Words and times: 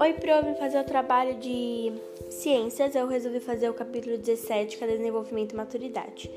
Oi, 0.00 0.12
Pro, 0.14 0.30
eu 0.30 0.54
fazer 0.56 0.80
o 0.80 0.84
trabalho 0.84 1.36
de 1.36 1.92
ciências. 2.28 2.96
Eu 2.96 3.06
resolvi 3.06 3.38
fazer 3.38 3.70
o 3.70 3.74
capítulo 3.74 4.18
17, 4.18 4.76
que 4.76 4.82
é 4.82 4.86
desenvolvimento 4.88 5.52
e 5.52 5.56
maturidade. 5.56 6.30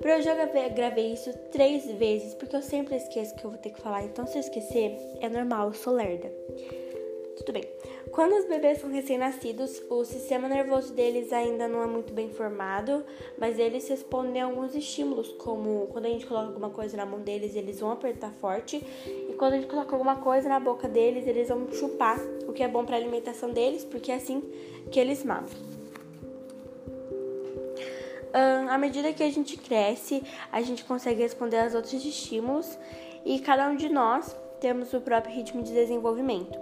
Pro, 0.00 0.10
eu 0.10 0.22
já 0.22 0.34
gravei 0.68 1.12
isso 1.12 1.32
três 1.52 1.84
vezes, 1.92 2.34
porque 2.34 2.56
eu 2.56 2.62
sempre 2.62 2.96
esqueço 2.96 3.34
que 3.34 3.44
eu 3.44 3.50
vou 3.50 3.58
ter 3.58 3.70
que 3.70 3.80
falar. 3.80 4.04
Então, 4.04 4.26
se 4.26 4.38
eu 4.38 4.40
esquecer, 4.40 4.96
é 5.20 5.28
normal, 5.28 5.68
eu 5.68 5.74
sou 5.74 5.92
lerda. 5.92 6.32
Tudo 7.36 7.52
bem. 7.52 7.64
Quando 8.12 8.34
os 8.34 8.44
bebês 8.44 8.80
são 8.80 8.90
recém-nascidos, 8.90 9.82
o 9.88 10.04
sistema 10.04 10.48
nervoso 10.48 10.92
deles 10.92 11.32
ainda 11.32 11.68
não 11.68 11.82
é 11.82 11.86
muito 11.86 12.12
bem 12.12 12.28
formado, 12.28 13.04
mas 13.38 13.58
eles 13.58 13.88
respondem 13.88 14.42
a 14.42 14.46
alguns 14.46 14.74
estímulos, 14.74 15.28
como 15.38 15.86
quando 15.92 16.06
a 16.06 16.08
gente 16.08 16.26
coloca 16.26 16.48
alguma 16.48 16.70
coisa 16.70 16.96
na 16.96 17.06
mão 17.06 17.20
deles, 17.20 17.54
eles 17.54 17.78
vão 17.78 17.92
apertar 17.92 18.32
forte, 18.32 18.84
e 19.06 19.32
quando 19.38 19.52
a 19.52 19.56
gente 19.56 19.68
coloca 19.68 19.94
alguma 19.94 20.16
coisa 20.16 20.48
na 20.48 20.58
boca 20.58 20.88
deles, 20.88 21.26
eles 21.26 21.48
vão 21.48 21.70
chupar, 21.72 22.18
o 22.48 22.52
que 22.52 22.64
é 22.64 22.68
bom 22.68 22.84
para 22.84 22.96
a 22.96 22.98
alimentação 22.98 23.50
deles, 23.50 23.84
porque 23.84 24.10
é 24.10 24.16
assim 24.16 24.42
que 24.90 24.98
eles 24.98 25.24
mamam. 25.24 25.48
à 28.70 28.78
medida 28.78 29.12
que 29.12 29.22
a 29.22 29.30
gente 29.30 29.56
cresce, 29.56 30.22
a 30.50 30.62
gente 30.62 30.84
consegue 30.84 31.22
responder 31.22 31.58
aos 31.58 31.74
outros 31.74 32.04
estímulos 32.04 32.78
e 33.24 33.40
cada 33.40 33.68
um 33.68 33.76
de 33.76 33.88
nós 33.88 34.34
temos 34.60 34.92
o 34.92 35.00
próprio 35.00 35.34
ritmo 35.34 35.62
de 35.62 35.72
desenvolvimento. 35.72 36.58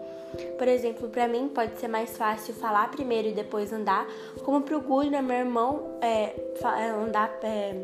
Por 0.56 0.68
exemplo, 0.68 1.08
para 1.08 1.26
mim 1.26 1.48
pode 1.48 1.78
ser 1.78 1.88
mais 1.88 2.16
fácil 2.16 2.54
falar 2.54 2.90
primeiro 2.90 3.28
e 3.28 3.32
depois 3.32 3.72
andar, 3.72 4.06
como 4.44 4.60
para 4.60 4.76
o 4.76 4.80
Gulliver, 4.80 5.22
meu 5.22 5.36
irmão, 5.36 5.98
é, 6.00 6.34
é 6.78 6.90
andar 6.90 7.38
é, 7.42 7.74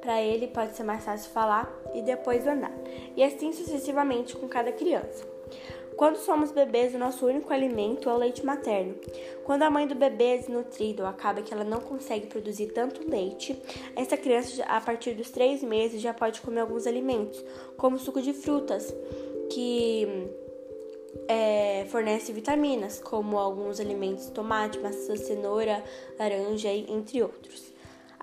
para 0.00 0.20
ele 0.20 0.48
pode 0.48 0.76
ser 0.76 0.82
mais 0.82 1.04
fácil 1.04 1.30
falar 1.30 1.72
e 1.94 2.02
depois 2.02 2.46
andar. 2.46 2.72
E 3.16 3.22
assim 3.22 3.52
sucessivamente 3.52 4.36
com 4.36 4.46
cada 4.48 4.70
criança. 4.70 5.24
Quando 5.96 6.16
somos 6.16 6.50
bebês, 6.50 6.94
o 6.94 6.98
nosso 6.98 7.26
único 7.26 7.52
alimento 7.52 8.08
é 8.08 8.12
o 8.12 8.16
leite 8.16 8.44
materno. 8.44 8.94
Quando 9.44 9.62
a 9.62 9.70
mãe 9.70 9.86
do 9.86 9.94
bebê 9.94 10.34
é 10.34 10.38
desnutrida 10.38 11.02
ou 11.02 11.08
acaba 11.08 11.42
que 11.42 11.52
ela 11.52 11.64
não 11.64 11.80
consegue 11.80 12.26
produzir 12.26 12.66
tanto 12.72 13.08
leite, 13.08 13.56
essa 13.94 14.16
criança, 14.16 14.64
a 14.64 14.80
partir 14.80 15.14
dos 15.14 15.30
três 15.30 15.62
meses, 15.62 16.00
já 16.00 16.12
pode 16.12 16.40
comer 16.40 16.60
alguns 16.60 16.86
alimentos, 16.86 17.44
como 17.76 17.98
suco 17.98 18.20
de 18.20 18.32
frutas, 18.32 18.94
que 19.50 20.28
é, 21.28 21.86
fornece 21.90 22.32
vitaminas, 22.32 23.00
como 23.00 23.38
alguns 23.38 23.78
alimentos, 23.78 24.30
tomate, 24.30 24.78
maçã, 24.78 25.16
cenoura, 25.16 25.82
laranja, 26.18 26.70
entre 26.70 27.22
outros. 27.22 27.73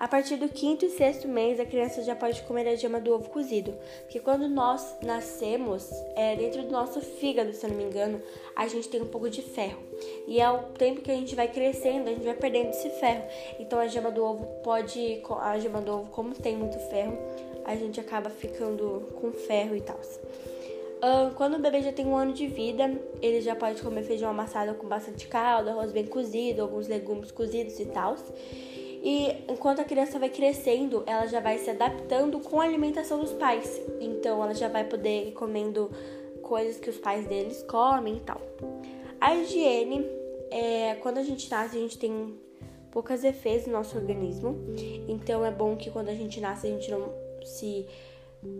A 0.02 0.08
partir 0.08 0.34
do 0.34 0.48
quinto 0.48 0.84
e 0.84 0.90
sexto 0.90 1.28
mês, 1.28 1.60
a 1.60 1.64
criança 1.64 2.02
já 2.02 2.16
pode 2.16 2.42
comer 2.42 2.66
a 2.66 2.74
gema 2.74 3.00
do 3.00 3.14
ovo 3.14 3.30
cozido, 3.30 3.72
porque 4.00 4.18
quando 4.18 4.48
nós 4.48 4.96
nascemos, 5.00 5.88
é, 6.16 6.34
dentro 6.34 6.64
do 6.64 6.72
nosso 6.72 7.00
fígado, 7.00 7.52
se 7.52 7.64
eu 7.64 7.70
não 7.70 7.76
me 7.76 7.84
engano, 7.84 8.20
a 8.56 8.66
gente 8.66 8.88
tem 8.88 9.00
um 9.00 9.06
pouco 9.06 9.30
de 9.30 9.40
ferro. 9.40 9.80
E 10.26 10.42
ao 10.42 10.64
tempo 10.70 11.02
que 11.02 11.10
a 11.12 11.14
gente 11.14 11.36
vai 11.36 11.46
crescendo, 11.46 12.08
a 12.08 12.14
gente 12.14 12.24
vai 12.24 12.34
perdendo 12.34 12.70
esse 12.70 12.90
ferro. 12.90 13.22
Então 13.60 13.78
a 13.78 13.86
gema 13.86 14.10
do 14.10 14.24
ovo 14.24 14.44
pode, 14.64 15.22
a 15.40 15.56
gema 15.60 15.80
do 15.80 15.92
ovo, 15.92 16.10
como 16.10 16.34
tem 16.34 16.56
muito 16.56 16.80
ferro, 16.90 17.16
a 17.64 17.76
gente 17.76 18.00
acaba 18.00 18.28
ficando 18.28 19.08
com 19.20 19.30
ferro 19.30 19.76
e 19.76 19.82
tal. 19.82 20.00
Quando 21.36 21.54
o 21.54 21.58
bebê 21.60 21.80
já 21.80 21.92
tem 21.92 22.06
um 22.06 22.16
ano 22.16 22.32
de 22.32 22.48
vida, 22.48 22.90
ele 23.20 23.40
já 23.40 23.54
pode 23.54 23.80
comer 23.80 24.02
feijão 24.02 24.30
amassado 24.30 24.74
com 24.74 24.88
bastante 24.88 25.28
caldo, 25.28 25.70
arroz 25.70 25.92
bem 25.92 26.06
cozido, 26.06 26.60
alguns 26.60 26.88
legumes 26.88 27.30
cozidos 27.30 27.78
e 27.78 27.84
tal. 27.84 28.16
E 29.02 29.44
enquanto 29.48 29.80
a 29.80 29.84
criança 29.84 30.18
vai 30.18 30.28
crescendo, 30.28 31.02
ela 31.06 31.26
já 31.26 31.40
vai 31.40 31.58
se 31.58 31.68
adaptando 31.68 32.38
com 32.38 32.60
a 32.60 32.64
alimentação 32.64 33.18
dos 33.20 33.32
pais. 33.32 33.82
Então 34.00 34.42
ela 34.42 34.54
já 34.54 34.68
vai 34.68 34.84
poder 34.84 35.28
ir 35.28 35.32
comendo 35.32 35.90
coisas 36.40 36.78
que 36.78 36.88
os 36.88 36.98
pais 36.98 37.26
deles 37.26 37.64
comem 37.64 38.18
e 38.18 38.20
tal. 38.20 38.40
A 39.20 39.34
higiene 39.34 40.06
é 40.50 40.94
quando 41.02 41.18
a 41.18 41.22
gente 41.22 41.50
nasce, 41.50 41.76
a 41.76 41.80
gente 41.80 41.98
tem 41.98 42.38
poucas 42.92 43.22
defesas 43.22 43.66
no 43.66 43.72
nosso 43.72 43.96
organismo. 43.98 44.56
Então 45.08 45.44
é 45.44 45.50
bom 45.50 45.76
que 45.76 45.90
quando 45.90 46.08
a 46.08 46.14
gente 46.14 46.40
nasce, 46.40 46.68
a 46.68 46.70
gente 46.70 46.90
não 46.90 47.12
se 47.44 47.86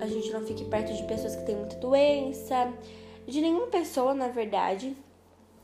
a 0.00 0.06
gente 0.06 0.30
não 0.32 0.42
fique 0.42 0.64
perto 0.64 0.92
de 0.92 1.02
pessoas 1.04 1.36
que 1.36 1.44
têm 1.44 1.56
muita 1.56 1.76
doença, 1.76 2.72
de 3.26 3.40
nenhuma 3.40 3.66
pessoa, 3.66 4.14
na 4.14 4.28
verdade. 4.28 4.96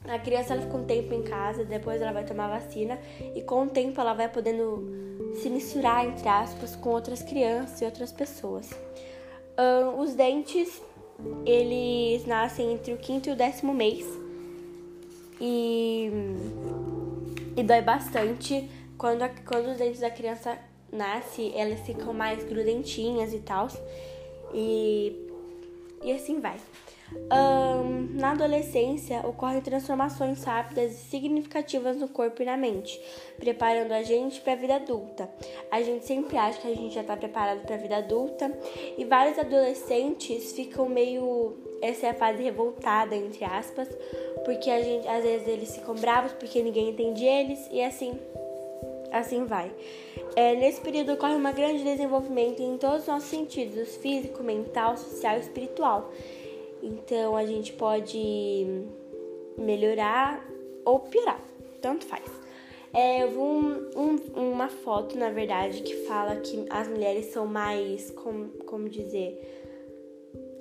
A 0.04 0.19
criança 0.19 0.54
ela 0.54 0.62
fica 0.62 0.76
um 0.76 0.84
tempo 0.84 1.12
em 1.12 1.22
casa, 1.22 1.64
depois 1.64 2.00
ela 2.00 2.12
vai 2.12 2.25
tomar 2.25 2.48
vacina 2.48 2.98
e 3.34 3.42
com 3.42 3.64
o 3.64 3.69
tempo 3.69 4.00
ela 4.00 4.14
vai 4.14 4.28
podendo 4.28 5.34
se 5.34 5.50
misturar, 5.50 6.06
entre 6.06 6.28
aspas, 6.28 6.75
com 6.76 6.91
outras 6.91 7.22
crianças 7.22 7.81
e 7.81 7.84
outras 7.84 8.12
pessoas. 8.12 8.70
Um, 9.59 10.00
os 10.00 10.14
dentes, 10.14 10.81
eles 11.44 12.25
nascem 12.26 12.72
entre 12.72 12.92
o 12.92 12.97
quinto 12.97 13.28
e 13.28 13.32
o 13.32 13.36
décimo 13.36 13.75
mês 13.75 14.06
e, 15.41 16.10
e 17.56 17.62
dói 17.62 17.82
bastante 17.82 18.69
quando, 18.97 19.22
a, 19.22 19.28
quando 19.28 19.70
os 19.70 19.78
dentes 19.78 20.00
da 20.00 20.10
criança 20.10 20.59
nasce, 20.92 21.53
elas 21.54 21.80
ficam 21.80 22.12
mais 22.12 22.42
grudentinhas 22.44 23.32
e 23.32 23.41
tal. 23.41 23.69
E, 24.54 25.28
e 26.03 26.12
assim 26.12 26.41
vai. 26.41 26.56
Um, 27.10 28.19
na 28.19 28.32
adolescência, 28.32 29.20
ocorrem 29.26 29.62
transformações 29.62 30.44
rápidas 30.44 30.92
e 30.92 30.97
significativas 31.10 31.97
no 31.97 32.09
corpo 32.09 32.42
e 32.42 32.44
na 32.44 32.56
mente, 32.56 33.00
preparando 33.38 33.92
a 33.92 34.03
gente 34.03 34.41
para 34.42 34.53
a 34.53 34.56
vida 34.56 34.75
adulta. 34.76 35.28
A 35.70 35.81
gente 35.81 36.04
sempre 36.04 36.36
acha 36.36 36.60
que 36.60 36.69
a 36.69 36.75
gente 36.75 36.94
já 36.94 37.00
está 37.00 37.16
preparado 37.16 37.64
para 37.64 37.76
a 37.76 37.78
vida 37.78 37.97
adulta 37.97 38.53
e 38.97 39.04
vários 39.04 39.38
adolescentes 39.38 40.53
ficam 40.53 40.88
meio. 40.88 41.56
Essa 41.81 42.09
é 42.09 42.10
a 42.10 42.15
fase 42.15 42.42
revoltada, 42.42 43.15
entre 43.15 43.44
aspas, 43.44 43.88
porque 44.44 44.69
a 44.69 44.82
gente, 44.82 45.06
às 45.06 45.22
vezes 45.22 45.47
eles 45.47 45.76
ficam 45.76 45.94
bravos 45.94 46.32
porque 46.32 46.60
ninguém 46.60 46.91
entende 46.91 47.25
eles 47.25 47.69
e 47.70 47.80
assim 47.80 48.19
assim 49.19 49.45
vai. 49.45 49.73
É, 50.37 50.55
nesse 50.55 50.81
período 50.81 51.12
ocorre 51.12 51.34
um 51.34 51.53
grande 51.53 51.84
desenvolvimento 51.84 52.61
em 52.61 52.77
todos 52.77 53.03
os 53.03 53.06
nossos 53.06 53.29
sentidos, 53.29 53.97
físico, 53.97 54.43
mental, 54.43 54.97
social 54.97 55.37
e 55.37 55.41
espiritual. 55.41 56.12
Então 56.83 57.37
a 57.37 57.45
gente 57.45 57.73
pode 57.73 58.67
melhorar 59.57 60.45
ou 60.84 61.01
piorar, 61.01 61.41
tanto 61.81 62.07
faz. 62.07 62.25
É, 62.93 63.23
eu 63.23 63.31
vi 63.31 63.37
um, 63.37 63.91
um, 63.97 64.53
uma 64.53 64.69
foto, 64.69 65.17
na 65.19 65.31
verdade, 65.31 65.83
que 65.83 65.95
fala 66.07 66.37
que 66.37 66.65
as 66.71 66.89
mulheres 66.89 67.27
são 67.27 67.47
mais, 67.47 68.11
como, 68.11 68.49
como 68.65 68.89
dizer, 68.89 69.59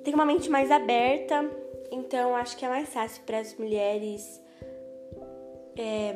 tem 0.03 0.13
uma 0.13 0.25
mente 0.25 0.49
mais 0.49 0.69
aberta, 0.69 1.49
então 1.91 2.35
acho 2.35 2.57
que 2.57 2.65
é 2.65 2.69
mais 2.69 2.89
fácil 2.89 3.23
para 3.25 3.39
as 3.39 3.55
mulheres 3.55 4.41
é, 5.77 6.15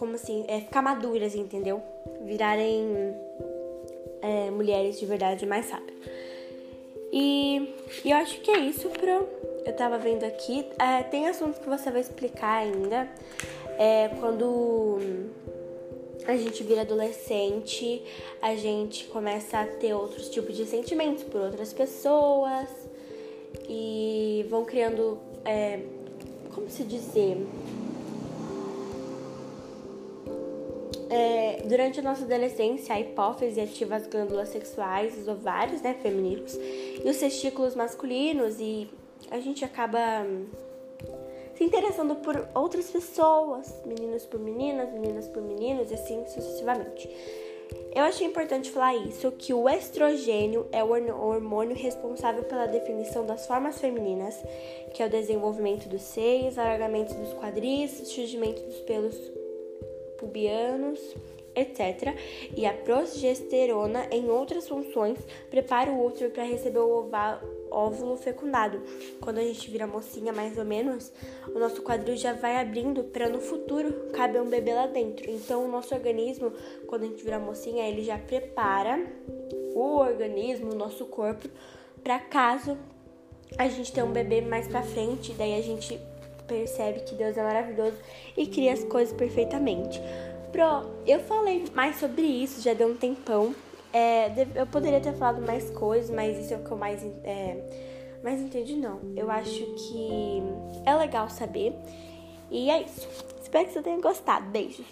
como 0.00 0.14
assim, 0.14 0.46
é, 0.48 0.60
ficar 0.60 0.80
maduras, 0.80 1.34
entendeu? 1.34 1.82
Virarem 2.22 3.14
é, 4.22 4.50
mulheres 4.50 4.98
de 4.98 5.04
verdade 5.04 5.44
mais 5.44 5.66
sábias. 5.66 5.94
E, 7.12 7.74
e, 8.02 8.10
eu 8.10 8.16
acho 8.16 8.40
que 8.40 8.50
é 8.50 8.60
isso 8.60 8.88
pro. 8.88 9.28
Eu 9.66 9.72
tava 9.76 9.98
vendo 9.98 10.24
aqui. 10.24 10.64
É, 10.78 11.02
tem 11.02 11.28
assuntos 11.28 11.58
que 11.58 11.68
você 11.68 11.90
vai 11.90 12.00
explicar 12.00 12.62
ainda. 12.62 13.06
É, 13.78 14.08
quando 14.18 14.98
a 16.26 16.34
gente 16.34 16.62
vira 16.62 16.80
adolescente, 16.80 18.02
a 18.40 18.56
gente 18.56 19.04
começa 19.04 19.60
a 19.60 19.66
ter 19.66 19.92
outros 19.92 20.30
tipos 20.30 20.56
de 20.56 20.64
sentimentos 20.64 21.24
por 21.24 21.42
outras 21.42 21.74
pessoas 21.74 22.70
e 23.68 24.46
vão 24.48 24.64
criando, 24.64 25.18
é, 25.44 25.80
como 26.54 26.70
se 26.70 26.84
dizer, 26.84 27.36
É, 31.10 31.62
durante 31.64 31.98
a 31.98 32.02
nossa 32.02 32.24
adolescência, 32.24 32.94
a 32.94 33.00
hipófise 33.00 33.60
ativa 33.60 33.96
as 33.96 34.06
glândulas 34.06 34.48
sexuais, 34.50 35.18
os 35.18 35.26
ovários 35.26 35.82
né, 35.82 35.96
femininos 36.00 36.56
e 36.56 37.02
os 37.04 37.16
testículos 37.16 37.74
masculinos, 37.74 38.60
e 38.60 38.88
a 39.28 39.40
gente 39.40 39.64
acaba 39.64 39.98
hum, 40.24 40.46
se 41.56 41.64
interessando 41.64 42.14
por 42.16 42.48
outras 42.54 42.88
pessoas, 42.90 43.74
meninos 43.84 44.24
por 44.24 44.38
meninas, 44.38 44.92
meninas 44.92 45.26
por 45.26 45.42
meninos, 45.42 45.90
e 45.90 45.94
assim 45.94 46.24
sucessivamente. 46.26 47.10
Eu 47.92 48.04
achei 48.04 48.26
importante 48.26 48.70
falar 48.70 48.94
isso, 48.94 49.32
que 49.32 49.52
o 49.52 49.68
estrogênio 49.68 50.66
é 50.70 50.82
o 50.82 50.90
hormônio 50.90 51.76
responsável 51.76 52.44
pela 52.44 52.66
definição 52.66 53.26
das 53.26 53.46
formas 53.48 53.80
femininas, 53.80 54.40
que 54.94 55.02
é 55.02 55.06
o 55.06 55.10
desenvolvimento 55.10 55.88
dos 55.88 56.02
seios, 56.02 56.56
alargamento 56.56 57.14
dos 57.14 57.32
quadris, 57.34 57.90
surgimento 58.08 58.62
dos 58.62 58.76
pelos 58.80 59.16
pubianos, 60.20 61.00
etc. 61.54 62.14
E 62.54 62.66
a 62.66 62.72
progesterona, 62.72 64.06
em 64.10 64.28
outras 64.28 64.68
funções, 64.68 65.18
prepara 65.50 65.90
o 65.90 66.04
útero 66.04 66.30
para 66.30 66.44
receber 66.44 66.78
o 66.78 67.10
óvulo 67.70 68.16
fecundado. 68.16 68.82
Quando 69.20 69.38
a 69.38 69.42
gente 69.42 69.70
vira 69.70 69.86
mocinha, 69.86 70.32
mais 70.32 70.58
ou 70.58 70.64
menos, 70.64 71.10
o 71.54 71.58
nosso 71.58 71.82
quadril 71.82 72.16
já 72.16 72.34
vai 72.34 72.56
abrindo 72.56 73.04
para 73.04 73.28
no 73.28 73.40
futuro 73.40 74.10
caber 74.12 74.42
um 74.42 74.48
bebê 74.48 74.74
lá 74.74 74.86
dentro. 74.86 75.28
Então, 75.30 75.64
o 75.64 75.68
nosso 75.68 75.94
organismo, 75.94 76.52
quando 76.86 77.04
a 77.04 77.06
gente 77.06 77.24
vira 77.24 77.38
mocinha, 77.38 77.88
ele 77.88 78.04
já 78.04 78.18
prepara 78.18 79.00
o 79.74 79.96
organismo, 79.96 80.72
o 80.72 80.76
nosso 80.76 81.06
corpo, 81.06 81.48
para 82.02 82.18
caso 82.18 82.76
a 83.58 83.68
gente 83.68 83.92
ter 83.92 84.04
um 84.04 84.12
bebê 84.12 84.40
mais 84.40 84.68
pra 84.68 84.82
frente, 84.82 85.32
daí 85.32 85.58
a 85.58 85.62
gente 85.62 85.98
percebe 86.50 87.00
que 87.00 87.14
Deus 87.14 87.36
é 87.36 87.42
maravilhoso 87.42 87.96
e 88.36 88.46
cria 88.46 88.72
as 88.72 88.82
coisas 88.82 89.14
perfeitamente. 89.14 90.00
Pro, 90.50 90.90
eu 91.06 91.20
falei 91.20 91.64
mais 91.72 91.96
sobre 91.96 92.22
isso, 92.22 92.60
já 92.60 92.74
deu 92.74 92.88
um 92.88 92.96
tempão. 92.96 93.54
É, 93.92 94.32
eu 94.56 94.66
poderia 94.66 95.00
ter 95.00 95.12
falado 95.14 95.40
mais 95.46 95.70
coisas, 95.70 96.10
mas 96.10 96.36
isso 96.38 96.52
é 96.52 96.56
o 96.56 96.64
que 96.64 96.70
eu 96.70 96.76
mais, 96.76 97.04
é, 97.22 97.56
mais 98.22 98.40
entendi, 98.40 98.74
não. 98.74 99.00
Eu 99.16 99.30
acho 99.30 99.64
que 99.64 100.42
é 100.84 100.94
legal 100.96 101.30
saber. 101.30 101.72
E 102.50 102.68
é 102.68 102.82
isso. 102.82 103.06
Espero 103.40 103.66
que 103.66 103.72
você 103.72 103.82
tenha 103.82 104.00
gostado. 104.00 104.46
Beijos. 104.50 104.86